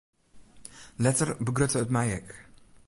Letter 1.05 1.29
begrutte 1.45 1.83
it 1.85 1.93
my 1.97 2.05
ek. 2.17 2.27